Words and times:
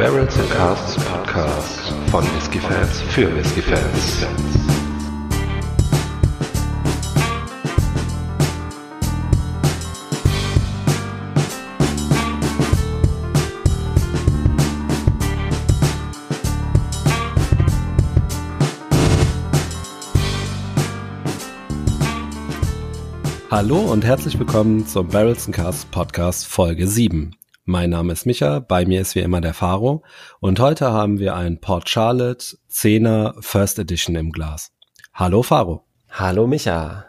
Barrels 0.00 0.34
and 0.38 0.48
Casts 0.48 0.96
Podcast 1.04 1.92
von 2.10 2.24
Whisky 2.34 2.58
Fans 2.58 3.02
für 3.10 3.36
Whisky 3.36 3.60
Fans. 3.60 4.26
Hallo 23.50 23.80
und 23.80 24.06
herzlich 24.06 24.38
willkommen 24.38 24.86
zum 24.86 25.08
Barrels 25.08 25.44
and 25.44 25.54
Casts 25.54 25.84
Podcast 25.84 26.46
Folge 26.46 26.88
7. 26.88 27.36
Mein 27.70 27.90
Name 27.90 28.14
ist 28.14 28.26
Micha, 28.26 28.58
bei 28.58 28.84
mir 28.84 29.00
ist 29.00 29.14
wie 29.14 29.20
immer 29.20 29.40
der 29.40 29.54
Faro 29.54 30.02
und 30.40 30.58
heute 30.58 30.90
haben 30.90 31.20
wir 31.20 31.36
ein 31.36 31.60
Port 31.60 31.88
Charlotte 31.88 32.44
10er 32.68 33.40
First 33.40 33.78
Edition 33.78 34.16
im 34.16 34.32
Glas. 34.32 34.72
Hallo 35.14 35.44
Faro. 35.44 35.84
Hallo 36.10 36.48
Micha. 36.48 37.04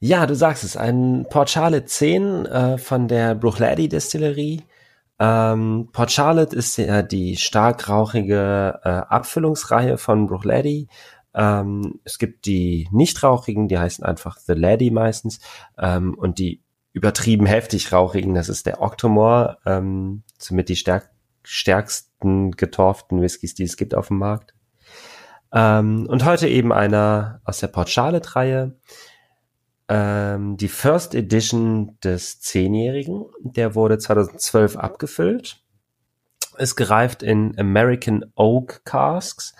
Ja, 0.00 0.26
du 0.26 0.34
sagst 0.34 0.64
es, 0.64 0.76
ein 0.76 1.24
Port 1.30 1.50
Charlotte 1.50 1.84
10 1.84 2.46
äh, 2.46 2.78
von 2.78 3.06
der 3.06 3.36
Bruichladdich 3.36 3.90
Destillerie. 3.90 4.64
Ähm, 5.20 5.88
Port 5.92 6.10
Charlotte 6.10 6.56
ist 6.56 6.78
ja 6.78 7.02
die 7.02 7.36
stark 7.36 7.88
rauchige 7.88 8.80
äh, 8.82 8.88
Abfüllungsreihe 8.88 9.98
von 9.98 10.26
Bruichladdich. 10.26 10.88
Ähm, 11.32 12.00
es 12.02 12.18
gibt 12.18 12.46
die 12.46 12.88
nicht 12.90 13.22
rauchigen, 13.22 13.68
die 13.68 13.78
heißen 13.78 14.04
einfach 14.04 14.36
The 14.38 14.54
Laddie 14.54 14.90
meistens. 14.90 15.38
Ähm, 15.78 16.14
und 16.18 16.40
die 16.40 16.60
übertrieben 16.96 17.44
heftig 17.44 17.92
rauchigen, 17.92 18.32
das 18.32 18.48
ist 18.48 18.64
der 18.64 18.80
Octomore, 18.80 19.58
ähm, 19.66 20.22
somit 20.38 20.70
die 20.70 20.76
stärk 20.76 21.10
stärksten 21.42 22.52
getorften 22.52 23.20
Whiskys, 23.20 23.54
die 23.54 23.64
es 23.64 23.76
gibt 23.76 23.94
auf 23.94 24.08
dem 24.08 24.16
Markt. 24.16 24.54
Ähm, 25.52 26.06
und 26.08 26.24
heute 26.24 26.48
eben 26.48 26.72
einer 26.72 27.42
aus 27.44 27.60
der 27.60 27.66
Port 27.66 27.90
Charlotte-Reihe, 27.90 28.80
ähm, 29.90 30.56
die 30.56 30.68
First 30.68 31.14
Edition 31.14 31.98
des 32.02 32.40
Zehnjährigen, 32.40 33.26
der 33.42 33.74
wurde 33.74 33.98
2012 33.98 34.76
abgefüllt, 34.76 35.62
ist 36.56 36.76
gereift 36.76 37.22
in 37.22 37.56
American 37.58 38.24
Oak 38.36 38.86
Casks, 38.86 39.54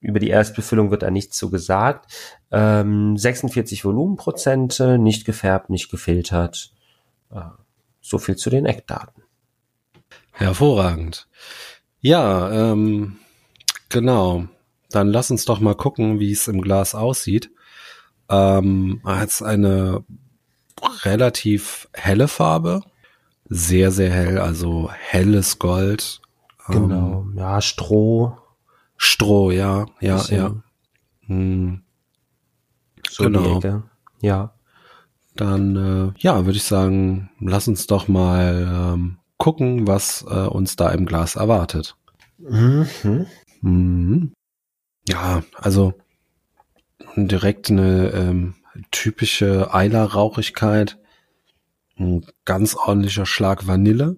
über 0.00 0.20
die 0.20 0.30
Erstbefüllung 0.30 0.90
wird 0.90 1.02
da 1.02 1.10
nichts 1.10 1.38
so 1.38 1.50
gesagt. 1.50 2.12
Ähm, 2.50 3.16
46 3.16 3.84
Volumenprozente, 3.84 4.98
nicht 4.98 5.24
gefärbt, 5.24 5.70
nicht 5.70 5.90
gefiltert. 5.90 6.72
Äh, 7.30 7.40
so 8.00 8.18
viel 8.18 8.36
zu 8.36 8.50
den 8.50 8.66
Eckdaten. 8.66 9.22
Hervorragend. 10.32 11.28
Ja, 12.00 12.72
ähm, 12.72 13.18
genau. 13.88 14.46
Dann 14.90 15.08
lass 15.08 15.30
uns 15.30 15.44
doch 15.44 15.60
mal 15.60 15.74
gucken, 15.74 16.20
wie 16.20 16.32
es 16.32 16.48
im 16.48 16.62
Glas 16.62 16.94
aussieht. 16.94 17.50
Ähm, 18.30 19.00
hat 19.04 19.42
eine 19.42 20.04
relativ 21.02 21.88
helle 21.92 22.28
Farbe. 22.28 22.82
Sehr, 23.50 23.90
sehr 23.90 24.10
hell, 24.10 24.38
also 24.38 24.90
helles 24.92 25.58
Gold. 25.58 26.20
Genau, 26.68 27.22
ähm, 27.22 27.34
ja, 27.36 27.60
Stroh. 27.60 28.36
Stroh, 28.98 29.52
ja, 29.52 29.86
ja, 30.00 30.22
ja. 30.28 30.62
Hm. 31.26 31.82
So 33.08 33.24
genau. 33.24 33.60
Ja. 34.20 34.54
Dann, 35.36 35.76
äh, 35.76 36.12
ja, 36.18 36.44
würde 36.44 36.56
ich 36.56 36.64
sagen, 36.64 37.30
lass 37.40 37.68
uns 37.68 37.86
doch 37.86 38.08
mal 38.08 38.94
ähm, 38.94 39.18
gucken, 39.36 39.86
was 39.86 40.26
äh, 40.28 40.46
uns 40.46 40.74
da 40.74 40.90
im 40.90 41.06
Glas 41.06 41.36
erwartet. 41.36 41.96
Mhm. 42.38 43.26
Mhm. 43.60 44.32
Ja, 45.08 45.44
also 45.54 45.94
direkt 47.16 47.70
eine 47.70 48.10
ähm, 48.10 48.56
typische 48.90 49.72
Eiler-Rauchigkeit, 49.72 50.98
ein 51.96 52.26
ganz 52.44 52.74
ordentlicher 52.74 53.26
Schlag 53.26 53.68
Vanille. 53.68 54.16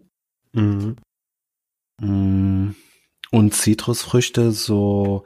Mhm. 0.52 0.96
Mhm 2.00 2.76
und 3.30 3.54
Zitrusfrüchte 3.54 4.52
so 4.52 5.24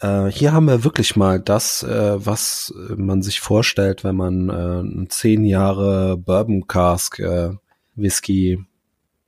äh, 0.00 0.26
hier 0.26 0.52
haben 0.52 0.66
wir 0.66 0.84
wirklich 0.84 1.16
mal 1.16 1.40
das, 1.40 1.82
äh, 1.82 2.24
was 2.24 2.72
man 2.96 3.22
sich 3.22 3.40
vorstellt, 3.40 4.04
wenn 4.04 4.16
man 4.16 5.04
äh, 5.04 5.08
zehn 5.08 5.44
Jahre 5.44 6.16
Bourbon 6.16 6.66
Cask 6.66 7.18
äh, 7.18 7.50
Whisky 7.94 8.64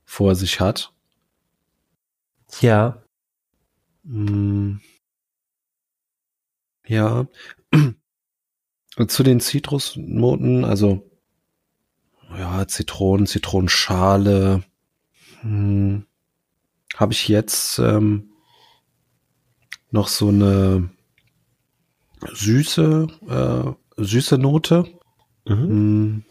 vor 0.04 0.34
sich 0.34 0.60
hat. 0.60 0.92
Ja. 2.60 3.02
Mm. 4.04 4.76
Ja. 6.86 7.26
Zu 9.08 9.22
den 9.22 9.40
Zitrusnoten, 9.40 10.64
also 10.64 11.08
ja, 12.36 12.66
Zitronen, 12.68 13.26
Zitronenschale. 13.26 14.62
Hm 15.40 16.06
habe 17.00 17.14
ich 17.14 17.28
jetzt 17.28 17.78
ähm, 17.78 18.30
noch 19.90 20.06
so 20.06 20.28
eine 20.28 20.90
süße, 22.30 23.06
äh, 23.96 24.02
süße 24.02 24.36
Note. 24.36 24.84
Mhm. 25.46 25.54
Hm, 25.56 26.24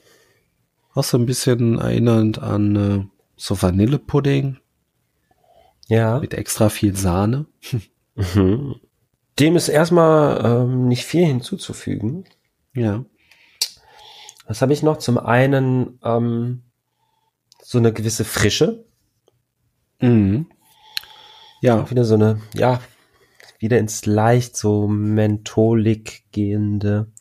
auch 0.94 1.04
so 1.04 1.18
ein 1.18 1.26
bisschen 1.26 1.80
erinnernd 1.80 2.40
an 2.40 2.76
äh, 2.76 3.06
so 3.36 3.60
Vanillepudding. 3.60 4.60
Ja. 5.88 6.20
Mit 6.20 6.36
extra 6.36 6.70
viel 6.70 6.96
Sahne. 6.96 7.48
Mhm. 8.16 8.76
Dem 9.40 9.56
ist 9.56 9.70
erstmal 9.70 10.46
ähm, 10.46 10.88
nicht 10.88 11.06
viel 11.06 11.26
hinzuzufügen. 11.26 12.26
Ja. 12.76 13.06
Was 14.46 14.62
habe 14.62 14.74
ich 14.74 14.84
noch? 14.84 14.98
Zum 14.98 15.18
einen 15.18 16.00
ähm, 16.04 16.64
so 17.64 17.78
eine 17.78 17.92
gewisse 17.92 18.26
Frische. 18.26 18.86
Mhm. 20.00 20.48
Ja. 21.62 21.90
Wieder 21.90 22.06
so 22.06 22.16
eine, 22.16 22.42
ja, 22.54 22.80
wieder 23.60 23.78
ins 23.78 24.06
leicht 24.06 24.56
so 24.56 24.88
mentholig 24.88 26.26
gehende. 26.32 27.12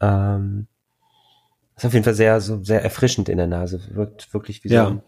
Ähm, 0.00 0.68
ist 1.76 1.86
auf 1.86 1.92
jeden 1.92 2.04
Fall 2.04 2.14
sehr, 2.14 2.40
so 2.40 2.62
sehr 2.62 2.82
erfrischend 2.82 3.28
in 3.28 3.38
der 3.38 3.46
Nase. 3.46 3.80
Wirkt 3.92 4.32
wirklich 4.32 4.64
wie 4.64 4.68
ja. 4.68 4.84
so 4.84 4.90
ein, 4.90 5.02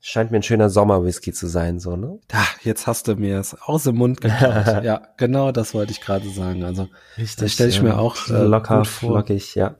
scheint 0.00 0.30
mir 0.30 0.38
ein 0.38 0.42
schöner 0.42 0.70
Sommerwhisky 0.70 1.32
zu 1.32 1.46
sein, 1.46 1.80
so, 1.80 1.96
ne? 1.96 2.18
Ja, 2.30 2.46
jetzt 2.62 2.86
hast 2.86 3.08
du 3.08 3.16
mir 3.16 3.38
es 3.38 3.54
aus 3.60 3.84
dem 3.84 3.96
Mund 3.96 4.20
geklaut. 4.20 4.66
ja, 4.84 5.08
genau 5.16 5.50
das 5.50 5.74
wollte 5.74 5.92
ich 5.92 6.00
gerade 6.00 6.28
sagen. 6.30 6.64
Also, 6.64 6.88
Richtig, 7.18 7.36
das 7.36 7.52
stelle 7.52 7.70
ich 7.70 7.76
ja. 7.76 7.82
mir 7.82 7.98
auch 7.98 8.28
äh, 8.28 8.42
locker, 8.44 8.84
flockig, 8.84 9.54
ja. 9.54 9.76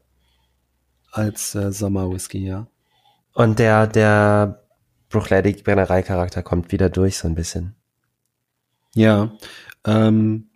Als 1.12 1.54
äh, 1.54 1.72
Sommerwhisky, 1.72 2.46
ja. 2.46 2.66
Und 3.34 3.58
der, 3.58 3.86
der 3.86 4.59
Bruchleidig 5.10 5.64
Brennerei-Charakter 5.64 6.42
kommt 6.42 6.72
wieder 6.72 6.88
durch 6.88 7.18
so 7.18 7.28
ein 7.28 7.34
bisschen. 7.34 7.74
Ja, 8.94 9.32
ähm, 9.84 10.48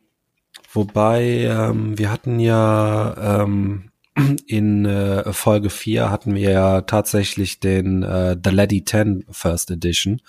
wobei 0.73 1.45
ähm, 1.45 1.99
wir 1.99 2.11
hatten 2.11 2.41
ja 2.41 3.43
ähm, 3.43 3.91
in 4.47 4.87
äh, 4.87 5.33
Folge 5.33 5.71
4 5.71 6.11
hatten 6.11 6.35
wir 6.35 6.51
ja 6.51 6.81
tatsächlich 6.83 7.61
den 7.61 8.03
äh, 8.03 8.37
The 8.43 8.51
Lady 8.51 8.85
10 8.85 9.27
First 9.31 9.71
Edition 9.71 10.23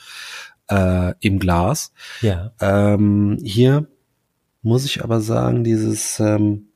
äh, 0.70 1.14
im 1.22 1.40
Glas. 1.40 1.94
Ja. 2.22 2.52
Ähm, 2.60 3.38
hier 3.44 3.88
muss 4.62 4.86
ich 4.86 5.04
aber 5.04 5.22
sagen, 5.22 5.64
dieses 5.64 6.20
ähm, 6.20 6.70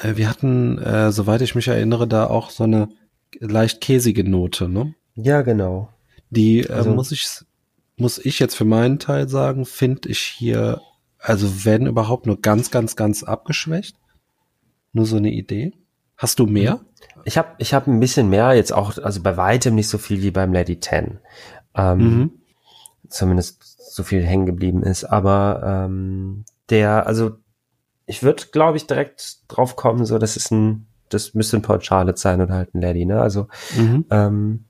äh, 0.00 0.16
wir 0.16 0.28
hatten, 0.28 0.78
äh, 0.78 1.12
soweit 1.12 1.42
ich 1.42 1.54
mich 1.54 1.68
erinnere, 1.68 2.08
da 2.08 2.26
auch 2.26 2.50
so 2.50 2.64
eine 2.64 2.88
leicht 3.38 3.80
käsige 3.80 4.28
Note, 4.28 4.68
ne? 4.68 4.94
Ja, 5.14 5.42
genau. 5.42 5.91
Die 6.32 6.60
äh, 6.60 6.72
also, 6.72 6.94
muss 6.94 7.12
ich 7.12 7.26
muss 7.96 8.18
ich 8.18 8.38
jetzt 8.38 8.56
für 8.56 8.64
meinen 8.64 8.98
Teil 8.98 9.28
sagen, 9.28 9.64
finde 9.64 10.08
ich 10.08 10.20
hier, 10.20 10.80
also 11.18 11.64
werden 11.64 11.86
überhaupt 11.86 12.26
nur 12.26 12.40
ganz, 12.40 12.70
ganz, 12.70 12.96
ganz 12.96 13.22
abgeschwächt. 13.22 13.96
Nur 14.92 15.06
so 15.06 15.16
eine 15.16 15.30
Idee. 15.30 15.72
Hast 16.16 16.38
du 16.38 16.46
mehr? 16.46 16.80
Ich 17.24 17.38
habe 17.38 17.48
ich 17.58 17.74
hab 17.74 17.86
ein 17.86 18.00
bisschen 18.00 18.28
mehr, 18.28 18.54
jetzt 18.54 18.72
auch, 18.72 18.98
also 18.98 19.22
bei 19.22 19.36
weitem 19.36 19.74
nicht 19.74 19.88
so 19.88 19.98
viel 19.98 20.22
wie 20.22 20.30
beim 20.30 20.52
Lady 20.52 20.80
10. 20.80 21.18
Ähm, 21.74 21.98
mhm. 21.98 22.30
Zumindest 23.08 23.94
so 23.94 24.02
viel 24.02 24.22
hängen 24.22 24.46
geblieben 24.46 24.82
ist. 24.82 25.04
Aber 25.04 25.62
ähm, 25.64 26.44
der, 26.70 27.06
also 27.06 27.32
ich 28.06 28.22
würde, 28.22 28.44
glaube 28.52 28.76
ich, 28.76 28.86
direkt 28.86 29.40
drauf 29.48 29.76
kommen, 29.76 30.06
so, 30.06 30.18
das 30.18 30.36
ist 30.36 30.50
ein, 30.50 30.86
das 31.08 31.34
müsste 31.34 31.58
ein 31.58 31.62
Port 31.62 31.84
Charlotte 31.84 32.18
sein 32.18 32.40
oder 32.40 32.54
halt 32.54 32.74
ein 32.74 32.80
Lady, 32.80 33.04
ne? 33.04 33.20
Also 33.20 33.48
mhm. 33.76 34.06
ähm, 34.10 34.64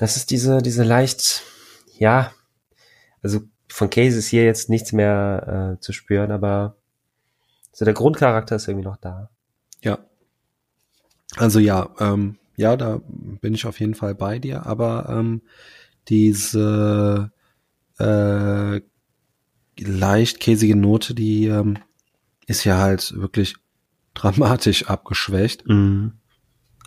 das 0.00 0.16
ist 0.16 0.30
diese, 0.30 0.62
diese 0.62 0.82
leicht, 0.82 1.42
ja, 1.98 2.32
also 3.22 3.40
von 3.68 3.90
Case 3.90 4.16
ist 4.16 4.28
hier 4.28 4.44
jetzt 4.44 4.70
nichts 4.70 4.92
mehr 4.92 5.74
äh, 5.76 5.80
zu 5.82 5.92
spüren, 5.92 6.32
aber 6.32 6.78
so 7.70 7.84
der 7.84 7.92
Grundcharakter 7.92 8.56
ist 8.56 8.66
irgendwie 8.66 8.88
noch 8.88 8.96
da. 8.96 9.28
Ja. 9.82 9.98
Also 11.36 11.58
ja, 11.58 11.90
ähm, 11.98 12.38
ja, 12.56 12.78
da 12.78 13.02
bin 13.04 13.52
ich 13.52 13.66
auf 13.66 13.78
jeden 13.78 13.94
Fall 13.94 14.14
bei 14.14 14.38
dir, 14.38 14.64
aber 14.64 15.06
ähm, 15.10 15.42
diese 16.08 17.30
äh, 17.98 18.80
leicht 19.78 20.40
käsige 20.40 20.76
Note, 20.76 21.12
die 21.14 21.44
ähm, 21.44 21.76
ist 22.46 22.64
ja 22.64 22.78
halt 22.78 23.12
wirklich 23.16 23.54
dramatisch 24.14 24.86
abgeschwächt. 24.86 25.68
Mhm. 25.68 26.14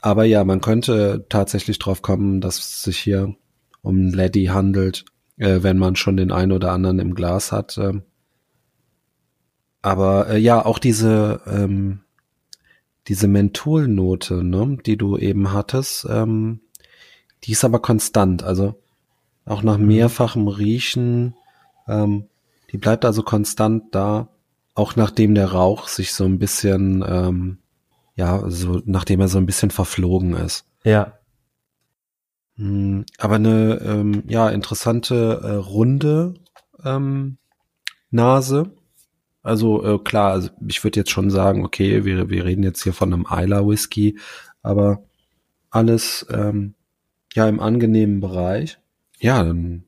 Aber 0.04 0.26
ja, 0.26 0.44
man 0.44 0.60
könnte 0.60 1.26
tatsächlich 1.30 1.80
drauf 1.80 2.02
kommen, 2.02 2.42
dass 2.42 2.60
es 2.60 2.84
sich 2.84 2.98
hier 2.98 3.36
um 3.82 4.10
Leddy 4.10 4.48
handelt, 4.48 5.06
äh, 5.38 5.60
wenn 5.62 5.78
man 5.78 5.96
schon 5.96 6.18
den 6.18 6.30
einen 6.30 6.52
oder 6.52 6.74
anderen 6.74 7.00
im 7.00 7.16
Glas 7.16 7.54
hat. 7.54 7.78
Äh. 7.78 8.02
Aber 9.82 10.30
äh, 10.30 10.40
ja, 10.40 10.66
auch 10.66 10.78
diese 10.78 11.40
ähm, 11.48 12.02
diese 13.08 13.30
Mentholnote, 13.30 14.44
ne, 14.44 14.78
die 14.86 14.98
du 14.98 15.18
eben 15.18 15.54
hattest, 15.54 16.06
ähm, 16.10 16.60
die 17.46 17.54
ist 17.54 17.64
aber 17.64 17.80
konstant. 17.80 18.44
Also 18.44 18.76
auch 19.46 19.64
nach 19.64 19.78
mhm. 19.78 19.88
mehrfachem 19.88 20.50
Riechen, 20.50 21.36
ähm, 21.88 22.26
die 22.74 22.78
bleibt 22.78 23.06
also 23.06 23.24
konstant 23.24 23.96
da, 23.96 24.28
auch 24.76 24.98
nachdem 24.98 25.34
der 25.34 25.54
Rauch 25.54 25.88
sich 25.88 26.14
so 26.14 26.26
ein 26.26 26.40
bisschen, 26.40 27.06
ähm, 27.08 27.60
ja, 28.16 28.50
so 28.50 28.82
nachdem 28.86 29.22
er 29.22 29.28
so 29.28 29.38
ein 29.38 29.46
bisschen 29.46 29.72
verflogen 29.72 30.34
ist. 30.34 30.66
Ja. 30.84 31.20
Hm, 32.56 33.06
aber 33.18 33.36
eine 33.36 33.82
ähm, 33.84 34.24
ja 34.28 34.50
interessante 34.50 35.42
äh, 35.44 35.54
runde 35.54 36.36
ähm, 36.84 37.38
Nase. 38.12 38.72
Also 39.42 39.84
äh, 39.84 40.00
klar, 40.00 40.32
also 40.32 40.50
ich 40.68 40.84
würde 40.84 41.00
jetzt 41.00 41.12
schon 41.12 41.30
sagen, 41.30 41.66
okay, 41.66 42.06
wir, 42.06 42.30
wir 42.30 42.46
reden 42.46 42.64
jetzt 42.64 42.84
hier 42.84 42.94
von 42.94 43.12
einem 43.12 43.26
Isla 43.30 43.68
Whisky, 43.68 44.18
aber 44.62 45.04
alles 45.70 46.26
ähm, 46.30 46.76
ja 47.34 47.50
im 47.50 47.60
angenehmen 47.60 48.20
Bereich. 48.20 48.80
Ja, 49.20 49.44
dann 49.44 49.86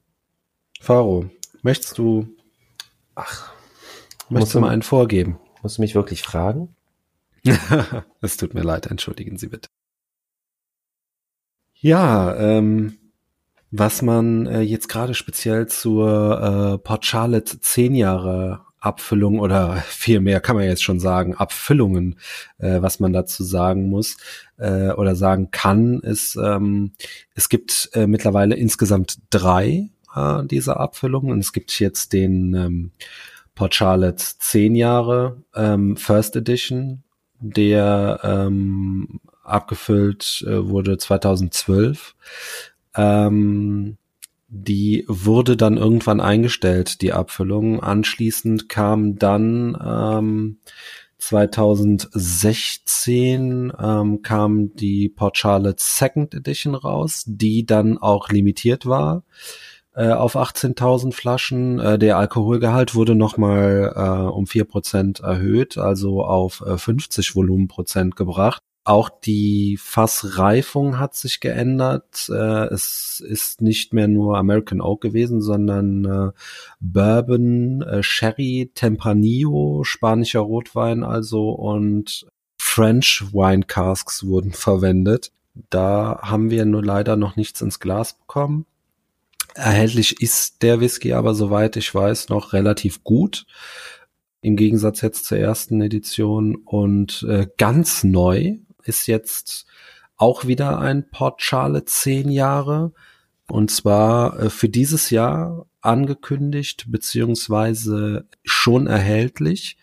Faro, 0.82 1.30
möchtest 1.62 1.98
du 1.98 2.28
Ach, 3.14 3.54
möchtest 4.30 4.56
du 4.56 4.60
mal 4.60 4.70
einen 4.70 4.82
vorgeben? 4.82 5.40
Musst 5.62 5.78
du 5.78 5.82
mich 5.82 5.96
wirklich 5.96 6.22
fragen? 6.22 6.75
es 8.22 8.38
tut 8.38 8.54
mir 8.54 8.64
leid, 8.64 8.88
entschuldigen 8.88 9.38
Sie 9.38 9.48
bitte. 9.48 9.70
Ja, 11.74 12.36
ähm, 12.36 12.98
was 13.72 14.02
man 14.02 14.48
äh, 14.48 14.62
jetzt 14.62 14.88
gerade 14.88 15.14
speziell 15.14 15.68
zur 15.68 16.42
äh, 16.42 16.78
Port 16.80 17.06
Charlotte 17.06 17.60
10 17.60 17.94
Jahre 17.96 18.66
Abfüllung 18.80 19.40
oder 19.40 19.76
viel 19.88 20.22
mehr 20.22 20.40
kann 20.40 20.56
man 20.56 20.66
jetzt 20.66 20.84
schon 20.84 21.00
sagen, 21.00 21.36
Abfüllungen, 21.36 22.18
äh, 22.58 22.82
was 22.82 23.00
man 23.00 23.14
dazu 23.14 23.44
sagen 23.44 23.90
muss 23.90 24.18
äh, 24.58 24.92
oder 24.92 25.16
sagen 25.16 25.50
kann, 25.52 26.00
ist, 26.00 26.38
ähm, 26.38 26.94
es 27.34 27.50
gibt 27.50 27.90
äh, 27.94 28.08
mittlerweile 28.08 28.56
insgesamt 28.56 29.18
drei 29.30 29.90
äh, 30.16 30.46
dieser 30.46 30.80
Abfüllungen 30.80 31.32
und 31.32 31.40
es 31.40 31.52
gibt 31.52 31.78
jetzt 31.80 32.14
den 32.14 32.54
ähm, 32.54 32.92
Port 33.56 33.76
Charlotte 33.76 34.24
10 34.40 34.76
Jahre 34.76 35.44
ähm, 35.56 35.98
First 35.98 36.36
Edition, 36.36 37.04
der 37.40 38.20
ähm, 38.24 39.20
abgefüllt 39.44 40.44
äh, 40.48 40.68
wurde 40.68 40.98
2012. 40.98 42.16
Ähm, 42.96 43.98
die 44.48 45.06
wurde 45.08 45.58
dann 45.58 45.78
irgendwann 45.78 46.22
eingestellt, 46.22 47.02
die 47.02 47.14
Abfüllung. 47.14 47.82
Anschließend 47.82 48.70
kam 48.70 49.18
dann 49.18 49.76
ähm, 49.84 50.60
2016 51.18 53.74
ähm, 53.80 54.22
kam 54.22 54.76
die 54.76 55.10
Port 55.10 55.38
Charlotte 55.38 55.84
Second 55.84 56.36
Edition 56.36 56.76
raus, 56.76 57.24
die 57.26 57.66
dann 57.66 57.98
auch 57.98 58.30
limitiert 58.30 58.86
war 58.86 59.24
äh, 59.96 60.10
auf 60.12 60.36
18.000 60.36 61.14
Flaschen. 61.14 61.80
Äh, 61.80 61.98
der 61.98 62.18
Alkoholgehalt 62.18 62.96
wurde 62.96 63.16
nochmal 63.16 63.94
äh, 63.96 64.30
um 64.30 64.46
vier 64.48 64.66
Prozent 64.66 65.22
erhöht, 65.22 65.78
also 65.78 66.24
auf 66.24 66.62
äh, 66.66 66.78
50 66.78 67.36
Volumenprozent 67.36 68.16
gebracht. 68.16 68.62
Auch 68.88 69.10
die 69.10 69.80
Fassreifung 69.82 71.00
hat 71.00 71.16
sich 71.16 71.40
geändert. 71.40 72.30
Äh, 72.30 72.66
es 72.68 73.20
ist 73.20 73.62
nicht 73.62 73.94
mehr 73.94 74.08
nur 74.08 74.38
American 74.38 74.80
Oak 74.80 75.02
gewesen, 75.02 75.42
sondern 75.42 76.06
äh, 76.06 76.32
Bourbon, 76.80 77.82
äh, 77.82 78.04
Sherry, 78.04 78.72
Tempranillo, 78.76 79.84
spanischer 79.84 80.42
Rotwein 80.42 81.04
also 81.04 81.50
und 81.50 82.28
French 82.60 83.24
Wine 83.32 83.64
Casks 83.64 84.24
wurden 84.24 84.52
verwendet. 84.54 85.32
Da 85.72 86.20
haben 86.22 86.52
wir 86.52 86.66
nur 86.66 86.84
leider 86.84 87.16
noch 87.16 87.38
nichts 87.38 87.62
ins 87.62 87.80
Glas 87.80 88.14
bekommen. 88.14 88.68
Erhältlich 89.56 90.22
ist 90.22 90.62
der 90.64 90.82
Whisky 90.82 91.14
aber, 91.14 91.34
soweit 91.34 91.78
ich 91.78 91.96
weiß, 91.96 92.28
noch 92.28 92.52
relativ 92.52 93.04
gut. 93.06 93.46
Im 94.42 94.58
Gegensatz 94.58 95.02
jetzt 95.02 95.26
zur 95.26 95.38
ersten 95.38 95.82
Edition 95.82 96.58
und 96.58 97.26
äh, 97.28 97.48
ganz 97.58 98.04
neu 98.04 98.58
ist 98.84 99.08
jetzt 99.08 99.66
auch 100.18 100.46
wieder 100.46 100.80
ein 100.80 101.10
Port 101.10 101.42
Charlotte 101.42 101.86
zehn 101.86 102.30
Jahre 102.30 102.92
und 103.48 103.72
zwar 103.72 104.40
äh, 104.40 104.50
für 104.50 104.68
dieses 104.68 105.10
Jahr 105.10 105.66
angekündigt 105.80 106.88
beziehungsweise 106.90 108.28
schon 108.44 108.88
erhältlich. 108.88 109.78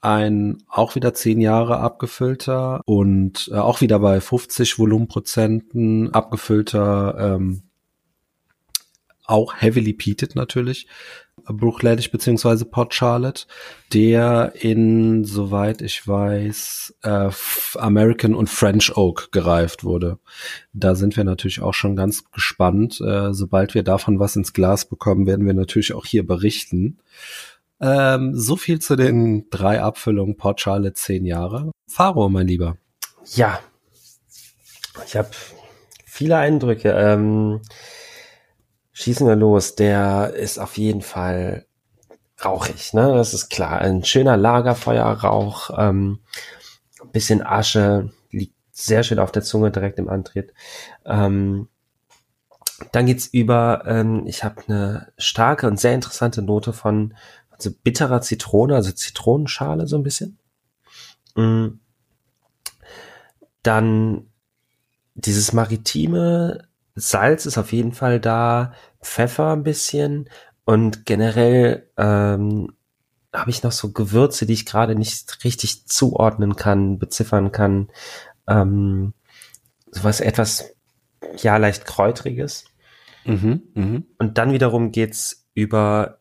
Ein 0.00 0.58
auch 0.68 0.96
wieder 0.96 1.14
zehn 1.14 1.40
Jahre 1.40 1.78
abgefüllter 1.78 2.82
und 2.86 3.50
äh, 3.52 3.56
auch 3.56 3.80
wieder 3.80 4.00
bei 4.00 4.20
50 4.20 4.80
Volumenprozenten 4.80 6.12
abgefüllter, 6.12 7.36
ähm, 7.36 7.62
auch 9.26 9.54
heavily 9.60 9.92
peated 9.92 10.34
natürlich, 10.34 10.86
Bruchladish 11.44 12.10
beziehungsweise 12.10 12.64
Port 12.64 12.94
Charlotte, 12.94 13.46
der 13.92 14.52
in, 14.58 15.24
soweit 15.24 15.82
ich 15.82 16.06
weiß, 16.06 16.94
äh, 17.02 17.30
American 17.76 18.34
und 18.34 18.48
French 18.48 18.96
Oak 18.96 19.30
gereift 19.32 19.84
wurde. 19.84 20.18
Da 20.72 20.94
sind 20.94 21.16
wir 21.16 21.24
natürlich 21.24 21.60
auch 21.60 21.74
schon 21.74 21.94
ganz 21.94 22.30
gespannt. 22.30 23.00
Äh, 23.00 23.32
sobald 23.32 23.74
wir 23.74 23.82
davon 23.82 24.18
was 24.18 24.36
ins 24.36 24.52
Glas 24.52 24.88
bekommen, 24.88 25.26
werden 25.26 25.46
wir 25.46 25.54
natürlich 25.54 25.92
auch 25.94 26.06
hier 26.06 26.26
berichten. 26.26 26.98
Ähm, 27.80 28.34
so 28.34 28.56
viel 28.56 28.80
zu 28.80 28.96
den 28.96 29.48
drei 29.50 29.82
Abfüllungen 29.82 30.36
Port 30.36 30.60
Charlotte 30.60 30.94
zehn 30.94 31.26
Jahre. 31.26 31.70
Faro, 31.88 32.28
mein 32.28 32.48
Lieber. 32.48 32.78
Ja, 33.34 33.60
ich 35.06 35.16
habe 35.16 35.28
viele 36.06 36.38
Eindrücke. 36.38 36.90
Ähm 36.90 37.60
Schießen 38.98 39.26
wir 39.26 39.36
los. 39.36 39.74
Der 39.74 40.32
ist 40.32 40.58
auf 40.58 40.78
jeden 40.78 41.02
Fall 41.02 41.66
rauchig, 42.42 42.94
ne? 42.94 43.12
Das 43.12 43.34
ist 43.34 43.50
klar. 43.50 43.78
Ein 43.82 44.04
schöner 44.04 44.38
Lagerfeuerrauch, 44.38 45.68
ähm, 45.76 46.20
bisschen 47.12 47.44
Asche, 47.44 48.10
liegt 48.30 48.54
sehr 48.72 49.02
schön 49.02 49.18
auf 49.18 49.32
der 49.32 49.42
Zunge 49.42 49.70
direkt 49.70 49.98
im 49.98 50.08
Antritt. 50.08 50.54
Ähm, 51.04 51.68
dann 52.92 53.04
geht's 53.04 53.26
über, 53.26 53.82
ähm, 53.84 54.26
ich 54.26 54.44
habe 54.44 54.62
eine 54.66 55.12
starke 55.18 55.66
und 55.66 55.78
sehr 55.78 55.92
interessante 55.92 56.40
Note 56.40 56.72
von 56.72 57.14
so 57.58 57.70
bitterer 57.70 58.22
Zitrone, 58.22 58.76
also 58.76 58.92
Zitronenschale 58.92 59.86
so 59.86 59.96
ein 59.96 60.04
bisschen. 60.04 60.38
Mm. 61.34 61.80
Dann 63.62 64.30
dieses 65.14 65.52
maritime 65.52 66.66
Salz 66.96 67.46
ist 67.46 67.58
auf 67.58 67.72
jeden 67.72 67.92
Fall 67.92 68.18
da, 68.20 68.72
Pfeffer 69.02 69.52
ein 69.52 69.62
bisschen 69.62 70.28
und 70.64 71.06
generell 71.06 71.88
ähm, 71.96 72.72
habe 73.32 73.50
ich 73.50 73.62
noch 73.62 73.72
so 73.72 73.92
Gewürze, 73.92 74.46
die 74.46 74.54
ich 74.54 74.66
gerade 74.66 74.94
nicht 74.94 75.44
richtig 75.44 75.86
zuordnen 75.86 76.56
kann, 76.56 76.98
beziffern 76.98 77.52
kann. 77.52 77.88
Ähm, 78.48 79.12
sowas 79.90 80.20
etwas, 80.20 80.74
ja, 81.36 81.58
leicht 81.58 81.84
kräutriges. 81.84 82.64
Mhm, 83.24 83.62
mh. 83.74 84.02
Und 84.18 84.38
dann 84.38 84.52
wiederum 84.52 84.90
geht's 84.90 85.46
über, 85.54 86.18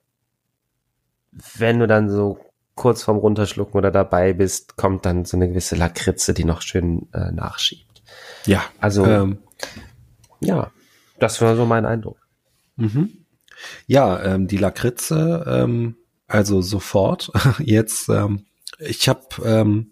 wenn 1.31 1.79
du 1.79 1.87
dann 1.87 2.09
so 2.09 2.39
kurz 2.75 3.03
vorm 3.03 3.17
Runterschlucken 3.17 3.77
oder 3.77 3.91
dabei 3.91 4.33
bist, 4.33 4.75
kommt 4.75 5.05
dann 5.05 5.23
so 5.23 5.37
eine 5.37 5.47
gewisse 5.47 5.75
Lakritze, 5.75 6.33
die 6.33 6.43
noch 6.43 6.61
schön 6.61 7.07
äh, 7.13 7.31
nachschiebt. 7.31 8.03
Ja. 8.45 8.61
Also 8.79 9.05
ähm, 9.05 9.39
ja, 10.45 10.71
das 11.19 11.41
war 11.41 11.55
so 11.55 11.65
mein 11.65 11.85
Eindruck. 11.85 12.17
Mhm. 12.75 13.25
Ja, 13.87 14.21
ähm, 14.23 14.47
die 14.47 14.57
Lakritze, 14.57 15.45
ähm, 15.47 15.95
also 16.27 16.61
sofort. 16.61 17.31
Jetzt, 17.59 18.09
ähm, 18.09 18.45
ich 18.79 19.07
habe 19.07 19.23
ähm, 19.43 19.91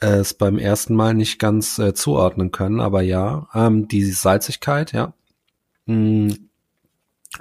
es 0.00 0.34
beim 0.34 0.58
ersten 0.58 0.94
Mal 0.94 1.14
nicht 1.14 1.38
ganz 1.38 1.78
äh, 1.78 1.94
zuordnen 1.94 2.50
können, 2.50 2.80
aber 2.80 3.02
ja, 3.02 3.48
ähm, 3.54 3.88
die 3.88 4.04
Salzigkeit, 4.04 4.92
ja. 4.92 5.14
Mm, 5.86 6.30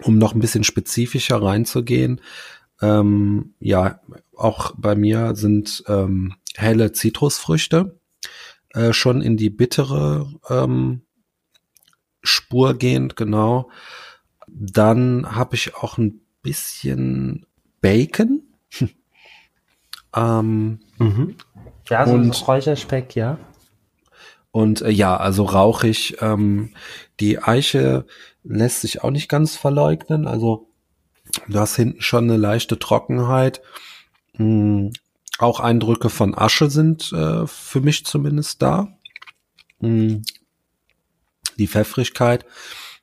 um 0.03 0.17
noch 0.17 0.33
ein 0.33 0.39
bisschen 0.39 0.63
spezifischer 0.63 1.41
reinzugehen, 1.41 2.21
ähm, 2.81 3.53
ja, 3.59 3.99
auch 4.35 4.73
bei 4.77 4.95
mir 4.95 5.35
sind 5.35 5.83
ähm, 5.87 6.35
helle 6.55 6.91
Zitrusfrüchte 6.91 7.99
äh, 8.73 8.93
schon 8.93 9.21
in 9.21 9.37
die 9.37 9.49
bittere 9.49 10.31
ähm, 10.49 11.01
spurgehend, 12.27 13.15
genau. 13.15 13.69
Dann 14.47 15.35
habe 15.35 15.55
ich 15.55 15.75
auch 15.75 15.97
ein 15.97 16.21
bisschen 16.41 17.45
Bacon. 17.81 18.41
ähm, 20.15 20.79
Mhm. 20.99 21.35
Ja, 21.89 22.05
so, 22.05 22.13
Und- 22.13 22.33
so 22.35 22.45
Räucherspeck, 22.45 23.15
ja. 23.15 23.37
Und 24.51 24.81
äh, 24.81 24.89
ja, 24.89 25.15
also 25.17 25.43
rauchig. 25.43 26.17
Ähm, 26.21 26.73
die 27.19 27.39
Eiche 27.39 28.05
lässt 28.43 28.81
sich 28.81 29.03
auch 29.03 29.11
nicht 29.11 29.29
ganz 29.29 29.55
verleugnen. 29.55 30.25
Also 30.27 30.69
du 31.47 31.59
hast 31.59 31.75
hinten 31.75 32.01
schon 32.01 32.23
eine 32.23 32.37
leichte 32.37 32.79
Trockenheit. 32.79 33.61
Mm, 34.37 34.87
auch 35.37 35.59
Eindrücke 35.59 36.09
von 36.09 36.33
Asche 36.35 36.69
sind 36.71 37.11
äh, 37.13 37.45
für 37.45 37.81
mich 37.81 38.05
zumindest 38.05 38.61
da. 38.61 38.87
Mm, 39.79 40.21
die 41.57 41.67
Pfeffrigkeit. 41.67 42.45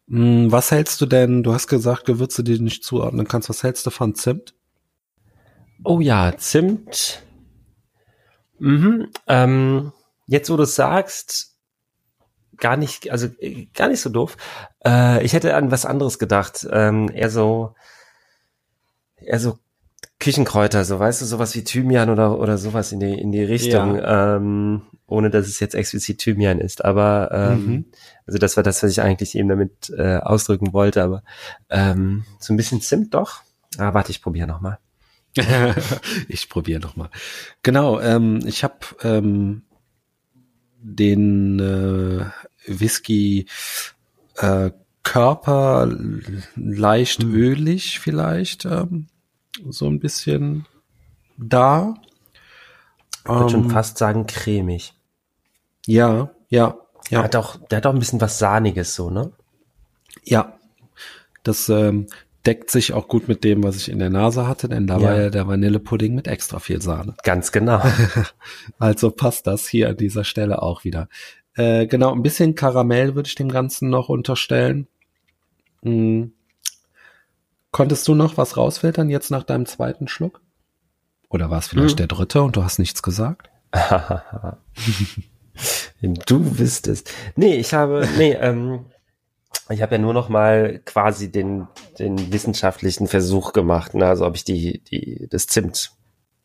Mm, 0.06 0.50
was 0.50 0.70
hältst 0.70 1.00
du 1.00 1.06
denn? 1.06 1.42
Du 1.42 1.54
hast 1.54 1.66
gesagt, 1.66 2.04
Gewürze, 2.04 2.44
die 2.44 2.58
du 2.58 2.64
nicht 2.64 2.84
zuordnen 2.84 3.26
kannst. 3.26 3.48
Was 3.48 3.62
hältst 3.62 3.86
du 3.86 3.90
von 3.90 4.14
Zimt? 4.14 4.54
Oh 5.82 6.00
ja, 6.00 6.36
Zimt. 6.36 7.22
Mhm. 8.58 9.08
Ähm, 9.26 9.92
jetzt, 10.26 10.50
wo 10.50 10.56
du 10.56 10.62
es 10.62 10.74
sagst, 10.74 11.56
gar 12.56 12.76
nicht, 12.76 13.10
also 13.10 13.28
äh, 13.38 13.66
gar 13.74 13.88
nicht 13.88 14.00
so 14.00 14.10
doof. 14.10 14.36
Äh, 14.84 15.24
ich 15.24 15.32
hätte 15.32 15.54
an 15.56 15.70
was 15.70 15.86
anderes 15.86 16.18
gedacht. 16.18 16.66
Ähm, 16.70 17.10
eher 17.12 17.30
so, 17.30 17.74
eher 19.16 19.40
so 19.40 19.58
Küchenkräuter, 20.24 20.84
so 20.84 20.98
weißt 20.98 21.20
du, 21.20 21.26
sowas 21.26 21.54
wie 21.54 21.64
Thymian 21.64 22.08
oder 22.10 22.38
oder 22.38 22.56
sowas 22.58 22.92
in 22.92 23.00
die 23.00 23.12
in 23.12 23.30
die 23.30 23.42
Richtung, 23.44 24.00
ähm, 24.02 24.82
ohne 25.06 25.28
dass 25.30 25.46
es 25.46 25.60
jetzt 25.60 25.74
explizit 25.74 26.18
Thymian 26.18 26.60
ist. 26.60 26.84
Aber 26.84 27.30
ähm, 27.32 27.66
Mhm. 27.66 27.84
also 28.26 28.38
das 28.38 28.56
war 28.56 28.62
das, 28.64 28.82
was 28.82 28.90
ich 28.90 29.02
eigentlich 29.02 29.34
eben 29.36 29.48
damit 29.48 29.90
äh, 29.96 30.16
ausdrücken 30.16 30.72
wollte. 30.72 31.02
Aber 31.02 31.22
ähm, 31.68 32.24
so 32.38 32.52
ein 32.52 32.56
bisschen 32.56 32.80
Zimt 32.80 33.12
doch. 33.14 33.42
Ah, 33.76 33.92
warte, 33.92 34.10
ich 34.12 34.22
probiere 34.22 34.46
noch 34.48 34.60
mal. 34.60 34.78
ich 36.28 36.48
probiere 36.48 36.80
noch 36.80 36.96
mal. 36.96 37.10
Genau, 37.62 38.00
ähm, 38.00 38.40
ich 38.46 38.64
habe 38.64 38.76
ähm, 39.02 39.62
den 40.80 41.58
äh, 41.60 42.24
Whisky 42.66 43.46
äh, 44.36 44.70
Körper 45.02 45.86
leicht 46.56 47.22
ölig 47.24 48.00
vielleicht 48.00 48.64
ähm, 48.64 49.08
so 49.70 49.86
ein 49.88 50.00
bisschen 50.00 50.66
da. 51.36 51.94
Ich 53.24 53.30
würde 53.30 53.50
schon 53.50 53.64
Ähm, 53.64 53.70
fast 53.70 53.98
sagen 53.98 54.26
cremig. 54.26 54.94
Ja, 55.86 56.30
ja, 56.48 56.76
Der 57.10 57.18
ja, 57.18 57.24
hat 57.24 57.36
auch, 57.36 57.56
der 57.68 57.78
hat 57.78 57.86
auch 57.86 57.92
ein 57.92 57.98
bisschen 57.98 58.20
was 58.20 58.38
Sahniges 58.38 58.94
so, 58.94 59.10
ne? 59.10 59.32
ja. 60.24 60.58
Das 61.42 61.68
ähm, 61.68 62.06
deckt 62.46 62.70
sich 62.70 62.94
auch 62.94 63.06
gut 63.06 63.28
mit 63.28 63.44
dem, 63.44 63.62
was 63.64 63.76
ich 63.76 63.90
in 63.90 63.98
der 63.98 64.08
Nase 64.08 64.46
hatte, 64.48 64.66
denn 64.68 64.86
da 64.86 64.96
Ja. 64.98 65.02
war 65.08 65.20
ja 65.20 65.30
der 65.30 65.46
Vanillepudding 65.46 66.14
mit 66.14 66.26
extra 66.26 66.58
viel 66.58 66.80
Sahne. 66.80 67.14
Ganz 67.22 67.52
genau. 67.52 67.82
Also 68.78 69.10
passt 69.10 69.46
das 69.46 69.68
hier 69.68 69.90
an 69.90 69.96
dieser 69.98 70.24
Stelle 70.24 70.62
auch 70.62 70.84
wieder. 70.84 71.08
Äh, 71.54 71.86
genau, 71.86 72.12
ein 72.14 72.22
bisschen 72.22 72.54
Karamell 72.54 73.14
würde 73.14 73.26
ich 73.26 73.34
dem 73.34 73.50
Ganzen 73.50 73.90
noch 73.90 74.08
unterstellen. 74.08 74.86
Hm. 75.82 76.32
Konntest 77.74 78.06
du 78.06 78.14
noch 78.14 78.36
was 78.36 78.56
rausfiltern 78.56 79.10
jetzt 79.10 79.32
nach 79.32 79.42
deinem 79.42 79.66
zweiten 79.66 80.06
Schluck? 80.06 80.40
Oder 81.28 81.50
war 81.50 81.58
es 81.58 81.66
vielleicht 81.66 81.90
Hm. 81.90 81.96
der 81.96 82.06
dritte 82.06 82.40
und 82.40 82.54
du 82.54 82.62
hast 82.62 82.78
nichts 82.78 83.02
gesagt? 83.02 83.50
Wenn 86.00 86.14
du 86.26 86.56
wüsstest. 86.56 87.10
Nee, 87.34 87.56
ich 87.56 87.74
habe, 87.74 88.08
nee, 88.16 88.30
ähm, 88.40 88.84
ich 89.70 89.82
habe 89.82 89.96
ja 89.96 90.00
nur 90.00 90.14
noch 90.14 90.28
mal 90.28 90.82
quasi 90.84 91.32
den, 91.32 91.66
den 91.98 92.32
wissenschaftlichen 92.32 93.08
Versuch 93.08 93.52
gemacht, 93.52 93.94
ne? 93.94 94.06
also 94.06 94.24
ob 94.24 94.36
ich 94.36 94.44
die, 94.44 94.78
die, 94.84 95.26
das 95.28 95.48
Zimt, 95.48 95.90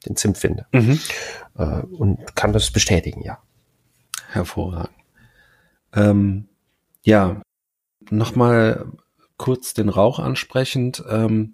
den 0.07 0.15
Zimt 0.15 0.39
finde. 0.39 0.65
Äh, 0.71 1.81
und 1.91 2.35
kann 2.35 2.53
das 2.53 2.71
bestätigen, 2.71 3.21
ja. 3.21 3.37
Hervorragend. 4.31 4.97
Ähm, 5.93 6.47
ja, 7.03 7.39
nochmal 8.09 8.87
kurz 9.39 9.73
den 9.73 9.89
Rauch 9.89 10.19
ansprechend. 10.19 11.03
Ähm, 11.09 11.53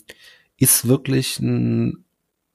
ist 0.57 0.89
wirklich 0.89 1.39
ein 1.39 2.03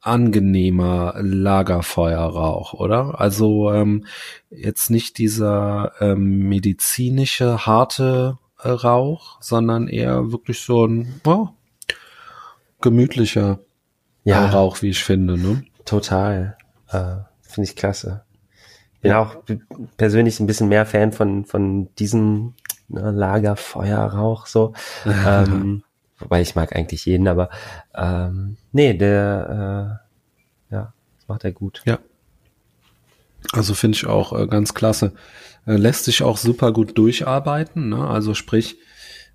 angenehmer 0.03 1.15
Lagerfeuerrauch, 1.19 2.75
oder? 2.75 3.19
Also 3.21 3.73
ähm, 3.73 4.07
jetzt 4.51 4.91
nicht 4.91 5.17
dieser 5.17 5.93
ähm, 6.01 6.49
medizinische, 6.49 7.67
harte 7.67 8.39
äh, 8.63 8.69
Rauch, 8.69 9.39
sondern 9.41 9.89
eher 9.89 10.33
wirklich 10.33 10.61
so 10.61 10.87
ein 10.87 11.21
oh, 11.25 11.49
gemütlicher 12.81 13.61
Ja, 14.25 14.47
äh, 14.47 14.51
Rauch, 14.51 14.83
wie 14.83 14.91
ich 14.91 15.05
finde. 15.05 15.39
Ne? 15.39 15.65
total. 15.85 16.57
Äh, 16.89 17.17
Finde 17.43 17.69
ich 17.69 17.77
klasse. 17.77 18.25
Bin 19.01 19.13
auch 19.13 19.37
persönlich 19.97 20.41
ein 20.41 20.47
bisschen 20.47 20.69
mehr 20.69 20.87
Fan 20.87 21.13
von, 21.13 21.45
von 21.45 21.93
diesem 21.97 22.55
ne, 22.91 23.11
Lagerfeuerrauch 23.11 24.47
so. 24.47 24.75
ähm, 25.07 25.83
wobei 26.19 26.43
ich 26.43 26.55
mag 26.55 26.75
eigentlich 26.77 27.07
jeden, 27.07 27.29
aber 27.29 27.51
ähm, 27.95 28.57
nee, 28.73 28.95
der 28.95 30.01
äh, 30.71 30.75
ja, 30.75 30.93
das 31.17 31.29
macht 31.29 31.45
er 31.45 31.53
gut. 31.53 31.83
Ja. 31.85 31.99
Also 33.53 33.75
finde 33.75 33.97
ich 33.97 34.07
auch 34.07 34.39
äh, 34.39 34.47
ganz 34.47 34.75
klasse. 34.75 35.13
Äh, 35.67 35.77
lässt 35.77 36.05
sich 36.05 36.23
auch 36.23 36.37
super 36.37 36.73
gut 36.73 36.97
durcharbeiten. 36.97 37.89
Ne? 37.89 38.07
Also 38.07 38.35
sprich, 38.35 38.79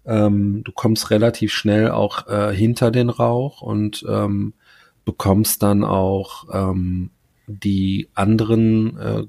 ähm, 0.06 0.64
du 0.64 0.72
kommst 0.72 1.10
relativ 1.10 1.52
schnell 1.52 1.90
auch 1.90 2.28
äh, 2.28 2.54
hinter 2.56 2.92
den 2.92 3.10
Rauch 3.10 3.62
und 3.62 4.06
ähm, 4.08 4.54
bekommst 5.04 5.64
dann 5.64 5.84
auch 5.84 6.46
ähm, 6.54 7.12
die 7.48 8.10
anderen 8.14 8.98
äh, 8.98 9.24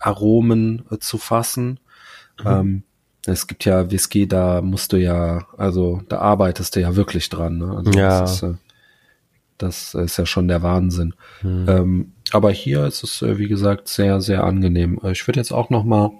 Aromen 0.00 0.84
äh, 0.90 0.98
zu 0.98 1.18
fassen. 1.18 1.80
Ähm, 2.44 2.82
es 3.26 3.46
gibt 3.46 3.64
ja 3.64 3.90
Whisky, 3.90 4.28
da 4.28 4.60
musst 4.60 4.92
du 4.92 4.96
ja, 4.96 5.46
also 5.56 6.02
da 6.08 6.18
arbeitest 6.18 6.76
du 6.76 6.80
ja 6.80 6.94
wirklich 6.96 7.28
dran. 7.28 7.58
Ne? 7.58 7.76
Also 7.76 7.90
Ja. 7.92 8.20
Das 8.20 8.34
ist, 8.34 8.42
äh, 8.42 8.54
das 9.58 9.94
ist 9.94 10.16
ja 10.18 10.26
schon 10.26 10.48
der 10.48 10.62
Wahnsinn. 10.62 11.14
Hm. 11.40 11.68
Ähm, 11.68 12.12
aber 12.32 12.50
hier 12.50 12.84
ist 12.86 13.02
es, 13.04 13.22
äh, 13.22 13.38
wie 13.38 13.48
gesagt, 13.48 13.88
sehr, 13.88 14.20
sehr 14.20 14.44
angenehm. 14.44 15.00
Äh, 15.02 15.12
Ich 15.12 15.26
würde 15.26 15.40
jetzt 15.40 15.52
auch 15.52 15.70
noch 15.70 15.84
mal 15.84 16.10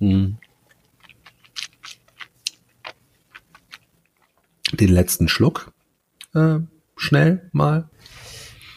mh, 0.00 0.32
den 4.72 4.88
letzten 4.88 5.28
Schluck 5.28 5.72
äh, 6.34 6.58
schnell 6.96 7.48
mal. 7.52 7.88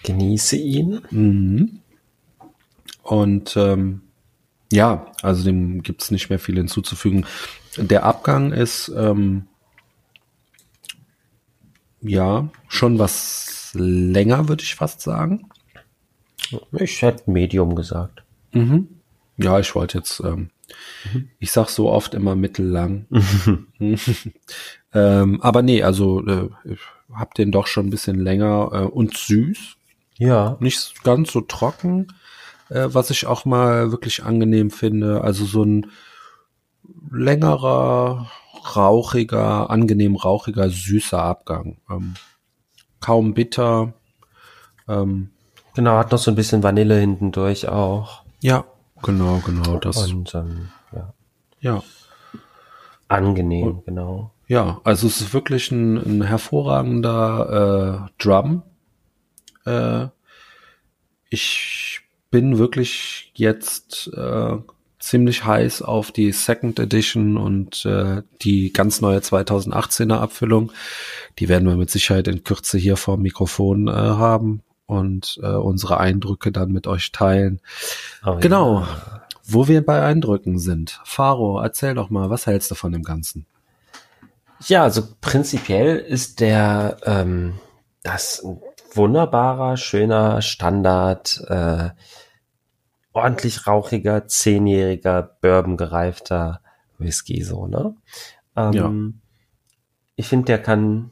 Genieße 0.03 0.57
ihn. 0.57 1.01
Mhm. 1.11 1.79
Und 3.03 3.55
ähm, 3.57 4.01
ja, 4.73 5.05
also 5.21 5.43
dem 5.43 5.83
gibt's 5.83 6.09
nicht 6.09 6.29
mehr 6.29 6.39
viel 6.39 6.55
hinzuzufügen. 6.55 7.25
Der 7.77 8.03
Abgang 8.03 8.51
ist 8.51 8.91
ähm, 8.95 9.45
ja 12.01 12.49
schon 12.67 12.97
was 12.99 13.71
länger, 13.75 14.47
würde 14.49 14.63
ich 14.63 14.75
fast 14.75 15.01
sagen. 15.01 15.49
Ich 16.71 17.01
hätte 17.01 17.29
Medium 17.29 17.75
gesagt. 17.75 18.23
Mhm. 18.51 18.87
Ja, 19.37 19.59
ich 19.59 19.73
wollte 19.75 19.97
jetzt, 19.99 20.19
ähm, 20.19 20.49
ich 21.39 21.51
sag 21.51 21.69
so 21.69 21.89
oft 21.91 22.13
immer 22.15 22.35
mittellang. 22.35 23.05
ähm, 24.93 25.41
aber 25.41 25.61
nee, 25.61 25.83
also 25.83 26.25
äh, 26.25 26.49
ich 26.65 26.79
hab 27.13 27.35
den 27.35 27.51
doch 27.51 27.67
schon 27.67 27.87
ein 27.87 27.91
bisschen 27.91 28.19
länger 28.19 28.69
äh, 28.73 28.85
und 28.85 29.15
süß, 29.17 29.75
Ja. 30.17 30.57
nicht 30.59 31.03
ganz 31.03 31.31
so 31.31 31.41
trocken, 31.41 32.07
äh, 32.69 32.87
was 32.87 33.09
ich 33.09 33.25
auch 33.25 33.45
mal 33.45 33.91
wirklich 33.91 34.23
angenehm 34.23 34.71
finde. 34.71 35.21
Also 35.23 35.45
so 35.45 35.63
ein 35.63 35.87
längerer, 37.11 38.29
rauchiger, 38.75 39.69
angenehm 39.69 40.15
rauchiger, 40.15 40.69
süßer 40.69 41.21
Abgang. 41.21 41.77
Ähm, 41.89 42.15
kaum 42.99 43.33
bitter. 43.33 43.93
Ähm, 44.87 45.29
Genau, 45.75 45.97
hat 45.97 46.11
noch 46.11 46.19
so 46.19 46.29
ein 46.29 46.35
bisschen 46.35 46.61
Vanille 46.61 46.99
hinten 46.99 47.31
durch 47.31 47.67
auch. 47.67 48.23
ja, 48.41 48.63
genau, 49.01 49.41
genau, 49.43 49.79
das. 49.79 49.97
Und 50.11 50.33
ähm, 50.35 50.69
ja, 50.91 51.13
ja. 51.59 51.83
angenehm, 53.07 53.81
genau. 53.85 54.31
Ja, 54.47 54.81
also 54.83 55.07
es 55.07 55.21
ist 55.21 55.33
wirklich 55.33 55.71
ein, 55.71 55.97
ein 55.97 56.21
hervorragender 56.21 58.07
äh, 58.07 58.23
Drum. 58.23 58.61
Äh, 59.65 60.07
ich 61.29 62.01
bin 62.33 62.57
wirklich 62.57 63.31
jetzt 63.35 64.11
äh, 64.17 64.57
ziemlich 64.97 65.45
heiß 65.45 65.83
auf 65.83 66.11
die 66.11 66.31
Second 66.31 66.79
Edition 66.79 67.37
und 67.37 67.85
äh, 67.85 68.23
die 68.41 68.73
ganz 68.73 69.01
neue 69.01 69.19
2018er 69.19 70.15
Abfüllung. 70.15 70.71
Die 71.37 71.47
werden 71.47 71.67
wir 71.69 71.75
mit 71.75 71.91
Sicherheit 71.91 72.27
in 72.27 72.43
Kürze 72.43 72.79
hier 72.79 72.97
vor 72.97 73.17
dem 73.17 73.21
Mikrofon 73.21 73.87
äh, 73.87 73.91
haben 73.91 74.63
und 74.87 75.39
äh, 75.43 75.45
unsere 75.45 75.99
Eindrücke 75.99 76.51
dann 76.51 76.71
mit 76.71 76.87
euch 76.87 77.11
teilen. 77.11 77.61
Oh, 78.25 78.37
Genau. 78.39 78.79
Ja. 78.79 79.27
Wo 79.45 79.67
wir 79.67 79.85
bei 79.85 80.01
Eindrücken 80.01 80.57
sind. 80.57 81.01
Faro, 81.05 81.59
erzähl 81.59 81.93
doch 81.93 82.09
mal, 82.09 82.31
was 82.31 82.47
hältst 82.47 82.71
du 82.71 82.75
von 82.75 82.93
dem 82.93 83.03
Ganzen? 83.03 83.45
Ja, 84.65 84.81
also 84.81 85.03
prinzipiell 85.21 85.97
ist 85.97 86.39
der 86.39 86.97
ähm, 87.03 87.59
das 88.01 88.43
wunderbarer, 88.95 89.77
schöner 89.77 90.41
Standard, 90.41 91.43
äh, 91.47 91.89
ordentlich 93.13 93.67
rauchiger, 93.67 94.27
zehnjähriger, 94.27 95.37
bourbon 95.41 95.77
gereifter 95.77 96.61
Whisky, 96.97 97.43
so, 97.43 97.67
ne? 97.67 97.95
Ähm, 98.55 98.73
ja. 98.73 98.93
Ich 100.15 100.27
finde, 100.27 100.45
der 100.45 100.61
kann 100.61 101.11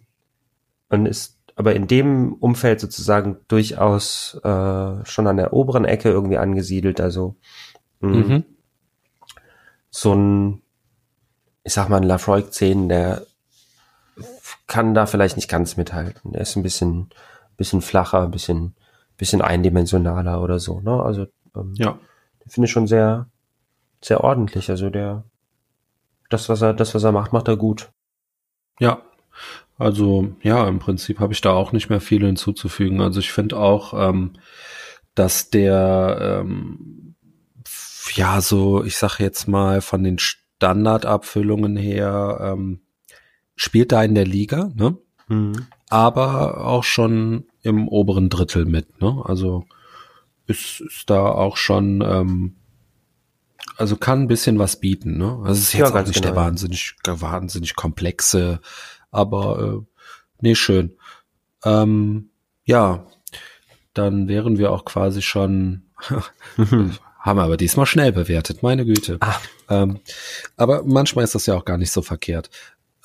und 0.90 1.06
ist 1.06 1.40
aber 1.56 1.76
in 1.76 1.88
dem 1.88 2.34
Umfeld 2.34 2.80
sozusagen 2.80 3.38
durchaus 3.48 4.40
äh, 4.44 5.06
schon 5.06 5.28
an 5.28 5.38
der 5.38 5.54
oberen 5.54 5.86
Ecke 5.86 6.10
irgendwie 6.10 6.38
angesiedelt. 6.38 7.00
Also 7.00 7.36
mh, 8.00 8.18
mhm. 8.18 8.46
so 9.90 10.14
ein, 10.14 10.62
ich 11.64 11.74
sag 11.74 11.90
mal, 11.90 11.98
ein 11.98 12.04
Lafroig 12.04 12.52
10, 12.52 12.90
der 12.90 13.26
kann 14.68 14.94
da 14.94 15.06
vielleicht 15.06 15.36
nicht 15.36 15.50
ganz 15.50 15.78
mithalten. 15.78 16.32
Der 16.32 16.42
ist 16.42 16.56
ein 16.56 16.64
bisschen, 16.64 17.10
bisschen 17.62 17.82
flacher, 17.82 18.24
ein 18.24 18.32
bisschen, 18.32 18.76
bisschen 19.18 19.42
eindimensionaler 19.42 20.42
oder 20.42 20.58
so. 20.60 20.82
Ne? 20.82 20.92
Also 21.02 21.28
ähm, 21.56 21.74
ja, 21.76 22.00
finde 22.48 22.66
ich 22.66 22.72
schon 22.72 22.88
sehr, 22.88 23.28
sehr 24.02 24.24
ordentlich. 24.24 24.70
Also 24.70 24.90
der, 24.90 25.24
das 26.30 26.50
was 26.50 26.62
er, 26.62 26.74
das 26.74 26.96
was 26.96 27.04
er 27.04 27.12
macht, 27.12 27.34
macht 27.34 27.48
er 27.48 27.58
gut. 27.58 27.92
Ja, 28.80 29.04
also 29.78 30.36
ja, 30.42 30.68
im 30.68 30.80
Prinzip 30.80 31.20
habe 31.20 31.34
ich 31.34 31.42
da 31.42 31.52
auch 31.54 31.72
nicht 31.72 31.90
mehr 31.90 32.02
viel 32.02 32.26
hinzuzufügen. 32.26 33.02
Also 33.02 33.20
ich 33.20 33.32
finde 33.32 33.58
auch, 33.58 33.94
ähm, 33.96 34.34
dass 35.16 35.50
der 35.50 36.44
ähm, 36.44 37.16
ja 38.16 38.42
so, 38.42 38.84
ich 38.84 38.98
sage 38.98 39.24
jetzt 39.24 39.48
mal 39.48 39.82
von 39.82 40.04
den 40.04 40.18
Standardabfüllungen 40.20 41.78
her 41.78 42.40
ähm, 42.42 42.82
spielt 43.56 43.92
da 43.92 44.04
in 44.04 44.16
der 44.16 44.26
Liga, 44.26 44.72
ne? 44.76 44.98
Mhm. 45.28 45.68
Aber 45.90 46.66
auch 46.66 46.84
schon 46.84 47.46
im 47.64 47.88
oberen 47.88 48.30
Drittel 48.30 48.66
mit, 48.66 49.02
ne? 49.02 49.22
Also 49.26 49.66
ist, 50.48 50.82
ist 50.82 51.10
da 51.10 51.26
auch 51.26 51.58
schon, 51.58 52.02
ähm, 52.02 52.56
also 53.78 53.96
kann 53.96 54.24
ein 54.24 54.28
bisschen 54.28 54.60
was 54.60 54.80
bieten, 54.80 55.18
ne? 55.18 55.38
Also 55.44 55.54
es 55.54 55.60
ist 55.60 55.74
jetzt 55.74 55.94
ja, 55.94 56.02
auch 56.02 56.06
nicht 56.06 56.14
genau. 56.22 56.28
der 56.28 56.36
wahnsinnig, 56.36 56.96
wahnsinnig 57.06 57.76
komplexe, 57.76 58.60
aber 59.12 59.60
äh, 59.60 59.98
nee, 60.42 60.56
schön. 60.56 60.96
Ähm, 61.64 62.30
ja, 62.66 63.06
dann 63.94 64.28
wären 64.28 64.58
wir 64.58 64.72
auch 64.72 64.86
quasi 64.86 65.22
schon, 65.22 65.84
haben 66.58 67.38
wir 67.38 67.44
aber 67.44 67.58
diesmal 67.58 67.86
schnell 67.86 68.12
bewertet, 68.12 68.64
meine 68.64 68.86
Güte. 68.86 69.18
Ah. 69.20 69.40
Ähm, 69.70 70.00
aber 70.58 70.84
manchmal 70.84 71.24
ist 71.24 71.36
das 71.36 71.46
ja 71.46 71.56
auch 71.56 71.66
gar 71.66 71.78
nicht 71.78 71.92
so 71.92 72.02
verkehrt. 72.02 72.50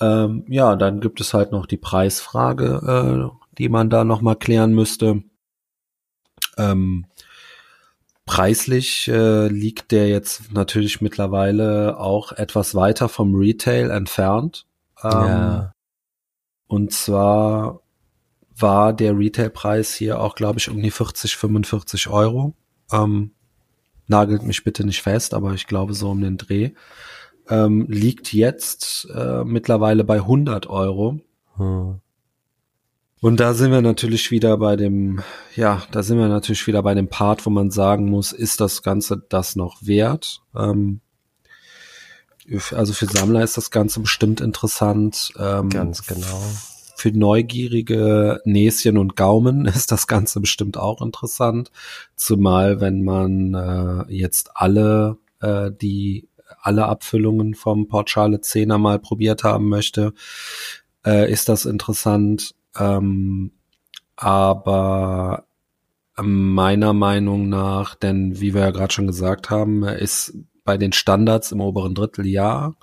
Ähm, 0.01 0.45
ja, 0.49 0.77
dann 0.77 1.01
gibt 1.01 1.21
es 1.21 1.33
halt 1.33 1.53
noch 1.53 1.67
die 1.67 1.79
Preisfrage, 1.79 3.31
äh, 3.33 3.46
die 3.59 3.69
man 3.69 3.91
da 3.91 4.05
noch 4.05 4.21
mal 4.21 4.37
klären 4.37 4.73
müsste. 4.75 5.23
Ähm, 6.57 7.07
preislich 8.25 9.09
äh, 9.09 9.49
liegt 9.49 9.93
der 9.93 10.09
jetzt 10.09 10.53
natürlich 10.53 11.01
mittlerweile 11.01 11.99
auch 11.99 12.33
etwas 12.33 12.75
weiter 12.75 13.09
vom 13.09 13.35
Retail 13.35 13.91
entfernt. 13.91 14.67
Ähm, 15.03 15.11
ja. 15.11 15.73
Und 16.67 16.93
zwar 16.93 17.81
war 18.59 18.93
der 18.93 19.17
Retailpreis 19.17 19.95
hier 19.95 20.21
auch, 20.21 20.35
glaube 20.35 20.59
ich, 20.59 20.71
um 20.71 20.83
die 20.83 20.91
40, 20.91 21.37
45 21.37 22.09
Euro. 22.09 22.55
Ähm, 22.93 23.33
nagelt 24.07 24.43
mich 24.43 24.65
bitte 24.65 24.85
nicht 24.85 25.03
fest, 25.03 25.35
aber 25.35 25.53
ich 25.55 25.67
glaube 25.67 25.95
so 25.95 26.11
um 26.11 26.21
den 26.21 26.39
Dreh 26.39 26.73
ähm, 27.49 27.87
liegt 27.89 28.33
jetzt 28.33 29.09
äh, 29.15 29.45
mittlerweile 29.45 30.05
bei 30.05 30.17
100 30.17 30.67
Euro. 30.67 31.21
Hm. 31.57 32.01
Und 33.21 33.41
da 33.41 33.55
sind 33.55 33.73
wir 33.73 33.81
natürlich 33.81 34.31
wieder 34.31 34.59
bei 34.59 34.77
dem, 34.77 35.23
ja, 35.55 35.83
da 35.91 36.03
sind 36.03 36.19
wir 36.19 36.29
natürlich 36.29 36.67
wieder 36.67 36.83
bei 36.83 36.95
dem 36.95 37.09
Part, 37.09 37.47
wo 37.47 37.51
man 37.51 37.71
sagen 37.71 38.11
muss, 38.11 38.33
ist 38.33 38.61
das 38.61 38.83
Ganze 38.83 39.23
das 39.29 39.57
noch 39.57 39.79
wert? 39.81 40.43
Ähm, 40.55 41.01
also 42.73 42.93
für 42.93 43.07
Sammler 43.07 43.43
ist 43.43 43.57
das 43.57 43.71
Ganze 43.71 44.01
bestimmt 44.01 44.41
interessant. 44.41 45.33
Ähm, 45.39 45.71
Ganz 45.71 46.07
genau. 46.07 46.43
Für 46.95 47.11
neugierige 47.11 48.41
Näschen 48.45 48.99
und 48.99 49.17
Gaumen 49.17 49.67
ist 49.67 49.93
das 49.93 50.07
Ganze 50.07 50.41
bestimmt 50.41 50.77
auch 50.77 51.03
interessant. 51.03 51.71
Zumal, 52.15 52.81
wenn 52.81 53.03
man 53.03 53.55
äh, 53.55 54.13
jetzt 54.13 54.51
alle 54.55 55.19
äh, 55.41 55.71
die 55.71 56.29
alle 56.61 56.87
Abfüllungen 56.87 57.55
vom 57.55 57.87
Port 57.89 58.11
Charlotte 58.11 58.43
10er 58.43 58.79
mal 58.79 58.99
probiert 58.99 59.45
haben 59.45 59.69
möchte, 59.69 60.13
äh, 61.05 61.31
ist 61.31 61.49
das 61.49 61.65
interessant. 61.65 62.56
Ähm, 62.79 63.53
aber 64.17 65.47
meiner 66.19 66.93
Meinung 66.93 67.49
nach, 67.49 67.95
denn 67.95 68.41
wie 68.41 68.55
wir 68.55 68.63
ja 68.63 68.71
gerade 68.71 68.93
schon 68.93 69.07
gesagt 69.07 69.51
haben, 69.51 69.85
ist 69.85 70.35
bei 70.65 70.79
den 70.79 70.93
Standards 70.93 71.53
im 71.53 71.61
oberen 71.61 71.95
Drittel 71.95 72.27
ja, 72.27 72.75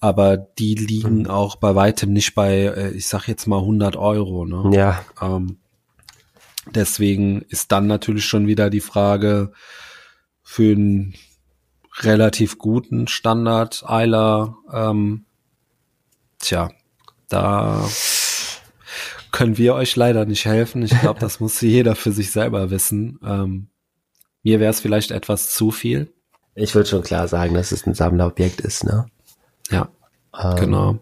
aber 0.00 0.36
die 0.36 0.74
liegen 0.74 1.20
mhm. 1.20 1.30
auch 1.30 1.56
bei 1.56 1.74
weitem 1.74 2.12
nicht 2.12 2.34
bei, 2.34 2.64
äh, 2.64 2.90
ich 2.90 3.06
sag 3.06 3.28
jetzt 3.28 3.46
mal 3.46 3.60
100 3.60 3.96
Euro. 3.96 4.44
Ne? 4.44 4.76
Ja. 4.76 5.04
Ähm, 5.20 5.58
deswegen 6.74 7.42
ist 7.42 7.70
dann 7.70 7.86
natürlich 7.86 8.24
schon 8.24 8.46
wieder 8.46 8.68
die 8.68 8.80
Frage 8.80 9.52
für 10.42 10.72
ein 10.72 11.14
relativ 12.00 12.58
guten 12.58 13.06
Standard 13.06 13.84
Eiler. 13.86 14.56
Ähm, 14.72 15.26
tja, 16.40 16.70
da 17.28 17.88
können 19.32 19.58
wir 19.58 19.74
euch 19.74 19.96
leider 19.96 20.24
nicht 20.24 20.44
helfen. 20.44 20.82
Ich 20.82 20.98
glaube, 21.00 21.18
das 21.18 21.40
muss 21.40 21.60
jeder 21.62 21.96
für 21.96 22.12
sich 22.12 22.30
selber 22.30 22.70
wissen. 22.70 23.18
Ähm, 23.24 23.68
mir 24.42 24.60
wäre 24.60 24.70
es 24.70 24.80
vielleicht 24.80 25.10
etwas 25.10 25.52
zu 25.52 25.70
viel. 25.70 26.12
Ich 26.54 26.74
würde 26.74 26.88
schon 26.88 27.02
klar 27.02 27.28
sagen, 27.28 27.54
dass 27.54 27.72
es 27.72 27.86
ein 27.86 27.94
Sammlerobjekt 27.94 28.60
ist, 28.60 28.84
ne? 28.84 29.06
Ja, 29.70 29.88
ähm, 30.38 30.56
genau. 30.56 30.98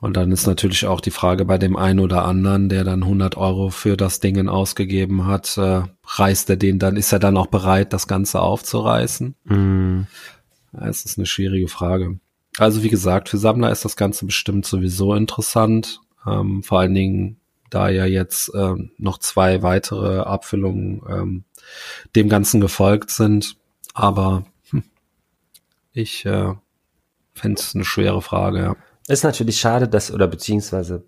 Und 0.00 0.16
dann 0.16 0.30
ist 0.30 0.46
natürlich 0.46 0.86
auch 0.86 1.00
die 1.00 1.10
Frage 1.10 1.46
bei 1.46 1.56
dem 1.56 1.76
einen 1.76 2.00
oder 2.00 2.26
anderen, 2.26 2.68
der 2.68 2.84
dann 2.84 3.02
100 3.02 3.36
Euro 3.36 3.70
für 3.70 3.96
das 3.96 4.20
Ding 4.20 4.48
ausgegeben 4.48 5.26
hat, 5.26 5.56
äh, 5.56 5.82
reißt 6.04 6.50
er 6.50 6.56
den 6.56 6.78
dann, 6.78 6.96
ist 6.96 7.12
er 7.12 7.18
dann 7.18 7.36
auch 7.36 7.46
bereit, 7.46 7.92
das 7.92 8.06
Ganze 8.06 8.40
aufzureißen? 8.40 9.34
Mm. 9.44 10.02
Es 10.72 11.06
ist 11.06 11.16
eine 11.16 11.26
schwierige 11.26 11.68
Frage. 11.68 12.20
Also 12.58 12.82
wie 12.82 12.90
gesagt, 12.90 13.30
für 13.30 13.38
Sammler 13.38 13.72
ist 13.72 13.86
das 13.86 13.96
Ganze 13.96 14.26
bestimmt 14.26 14.66
sowieso 14.66 15.14
interessant. 15.14 16.00
Ähm, 16.26 16.62
vor 16.62 16.80
allen 16.80 16.94
Dingen, 16.94 17.40
da 17.70 17.88
ja 17.88 18.04
jetzt 18.04 18.54
äh, 18.54 18.74
noch 18.98 19.18
zwei 19.18 19.62
weitere 19.62 20.20
Abfüllungen 20.20 21.02
ähm, 21.08 21.44
dem 22.14 22.28
Ganzen 22.28 22.60
gefolgt 22.60 23.10
sind. 23.10 23.56
Aber 23.94 24.44
hm, 24.70 24.84
ich 25.92 26.24
äh, 26.26 26.54
fände 27.34 27.60
es 27.60 27.74
eine 27.74 27.84
schwere 27.84 28.22
Frage, 28.22 28.58
ja. 28.62 28.76
Ist 29.08 29.24
natürlich 29.24 29.60
schade, 29.60 29.88
dass, 29.88 30.12
oder 30.12 30.26
beziehungsweise 30.26 31.04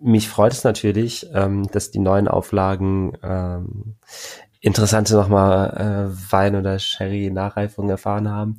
mich 0.00 0.28
freut 0.28 0.52
es 0.52 0.62
natürlich, 0.62 1.26
ähm, 1.34 1.66
dass 1.72 1.90
die 1.90 1.98
neuen 1.98 2.28
Auflagen 2.28 3.12
ähm, 3.22 3.96
interessante 4.60 5.14
nochmal 5.14 6.10
äh, 6.10 6.32
Wein- 6.32 6.56
oder 6.56 6.78
Sherry-Nachreifung 6.78 7.88
erfahren 7.88 8.28
haben. 8.28 8.56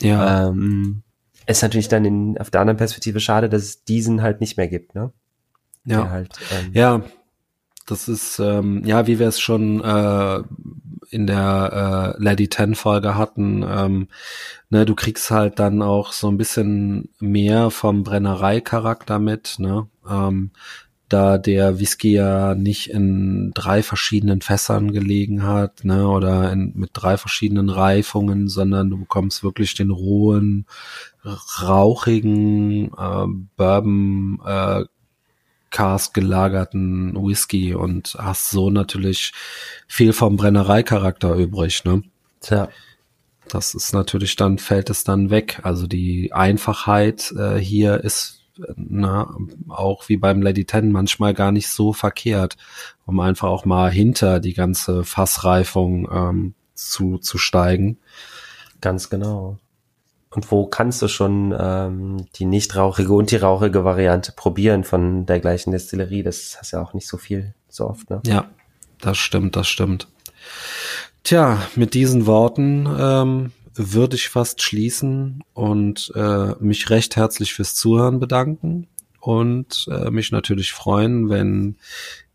Ja. 0.00 0.48
Ähm, 0.48 1.02
ist 1.46 1.62
natürlich 1.62 1.88
dann 1.88 2.04
in, 2.04 2.38
auf 2.38 2.50
der 2.50 2.60
anderen 2.60 2.76
Perspektive 2.78 3.20
schade, 3.20 3.48
dass 3.48 3.62
es 3.62 3.84
diesen 3.84 4.22
halt 4.22 4.40
nicht 4.40 4.56
mehr 4.56 4.68
gibt, 4.68 4.94
ne? 4.94 5.12
Ja. 5.84 6.10
Halt, 6.10 6.30
ähm, 6.52 6.70
ja, 6.72 7.02
das 7.86 8.08
ist, 8.08 8.38
ähm, 8.38 8.82
ja, 8.84 9.06
wie 9.06 9.18
wir 9.18 9.28
es 9.28 9.40
schon 9.40 9.82
äh, 9.82 10.42
in 11.10 11.26
der 11.26 12.14
äh, 12.18 12.22
Lady 12.22 12.48
Ten 12.48 12.74
Folge 12.74 13.16
hatten, 13.16 13.64
ähm, 13.68 14.08
ne, 14.70 14.86
du 14.86 14.94
kriegst 14.94 15.30
halt 15.30 15.58
dann 15.58 15.82
auch 15.82 16.12
so 16.12 16.28
ein 16.28 16.38
bisschen 16.38 17.10
mehr 17.20 17.70
vom 17.70 18.02
Brennerei-Charakter 18.02 19.18
mit, 19.18 19.56
ne, 19.58 19.86
ähm, 20.08 20.50
da 21.08 21.36
der 21.38 21.78
Whisky 21.78 22.14
ja 22.14 22.54
nicht 22.54 22.90
in 22.90 23.52
drei 23.54 23.82
verschiedenen 23.82 24.40
Fässern 24.40 24.90
gelegen 24.90 25.42
hat, 25.44 25.84
ne, 25.84 26.08
oder 26.08 26.50
in, 26.50 26.72
mit 26.74 26.90
drei 26.94 27.18
verschiedenen 27.18 27.68
Reifungen, 27.68 28.48
sondern 28.48 28.90
du 28.90 28.98
bekommst 28.98 29.44
wirklich 29.44 29.74
den 29.74 29.90
rohen, 29.90 30.66
rauchigen 31.24 32.86
äh, 32.98 33.26
Bourbon 33.56 34.40
äh, 34.44 34.84
Cask 35.74 36.14
gelagerten 36.14 37.16
Whisky 37.16 37.74
und 37.74 38.16
hast 38.16 38.50
so 38.50 38.70
natürlich 38.70 39.32
viel 39.88 40.12
vom 40.12 40.36
Brennereicharakter 40.36 41.34
übrig, 41.34 41.84
ne? 41.84 42.04
Tja. 42.40 42.68
Das 43.48 43.74
ist 43.74 43.92
natürlich 43.92 44.36
dann, 44.36 44.58
fällt 44.58 44.88
es 44.88 45.02
dann 45.02 45.30
weg. 45.30 45.60
Also 45.64 45.88
die 45.88 46.32
Einfachheit 46.32 47.32
äh, 47.36 47.56
hier 47.56 48.04
ist 48.04 48.44
na, 48.76 49.36
auch 49.68 50.08
wie 50.08 50.16
beim 50.16 50.42
Lady 50.42 50.64
Ten 50.64 50.92
manchmal 50.92 51.34
gar 51.34 51.50
nicht 51.50 51.68
so 51.68 51.92
verkehrt, 51.92 52.56
um 53.04 53.18
einfach 53.18 53.48
auch 53.48 53.64
mal 53.64 53.90
hinter 53.90 54.38
die 54.38 54.54
ganze 54.54 55.02
Fassreifung 55.02 56.08
ähm, 56.08 56.54
zu, 56.74 57.18
zu 57.18 57.36
steigen. 57.36 57.98
Ganz 58.80 59.10
genau. 59.10 59.58
Und 60.34 60.50
wo 60.50 60.66
kannst 60.66 61.00
du 61.00 61.08
schon 61.08 61.54
ähm, 61.58 62.26
die 62.34 62.44
nicht 62.44 62.74
rauchige 62.76 63.12
und 63.12 63.30
die 63.30 63.36
rauchige 63.36 63.84
Variante 63.84 64.32
probieren 64.32 64.82
von 64.82 65.26
der 65.26 65.40
gleichen 65.40 65.70
Destillerie? 65.70 66.22
Das 66.22 66.56
hast 66.58 66.72
ja 66.72 66.82
auch 66.82 66.92
nicht 66.92 67.06
so 67.06 67.16
viel, 67.16 67.54
so 67.68 67.88
oft, 67.88 68.10
ne? 68.10 68.20
Ja, 68.26 68.50
das 69.00 69.16
stimmt, 69.16 69.54
das 69.54 69.68
stimmt. 69.68 70.08
Tja, 71.22 71.62
mit 71.76 71.94
diesen 71.94 72.26
Worten 72.26 72.88
ähm, 72.98 73.52
würde 73.74 74.16
ich 74.16 74.28
fast 74.28 74.60
schließen 74.60 75.42
und 75.52 76.12
äh, 76.14 76.54
mich 76.58 76.90
recht 76.90 77.16
herzlich 77.16 77.54
fürs 77.54 77.74
Zuhören 77.74 78.18
bedanken 78.18 78.88
und 79.20 79.86
äh, 79.90 80.10
mich 80.10 80.32
natürlich 80.32 80.72
freuen, 80.72 81.30
wenn 81.30 81.76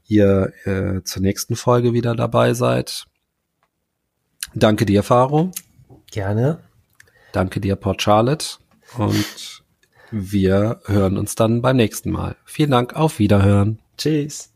ihr 0.08 0.54
äh, 0.66 1.04
zur 1.04 1.22
nächsten 1.22 1.56
Folge 1.56 1.94
wieder 1.94 2.16
dabei 2.16 2.54
seid. 2.54 3.06
Danke 4.56 4.86
dir, 4.86 5.04
Faro. 5.04 5.52
Gerne. 6.12 6.60
Danke 7.32 7.60
dir, 7.60 7.76
Port 7.76 8.02
Charlotte. 8.02 8.58
Und 8.98 9.64
wir 10.12 10.82
hören 10.86 11.18
uns 11.18 11.36
dann 11.36 11.62
beim 11.62 11.78
nächsten 11.78 12.12
Mal. 12.12 12.36
Vielen 12.46 12.72
Dank, 12.72 12.96
auf 12.96 13.20
Wiederhören. 13.20 13.80
Tschüss. 13.98 14.52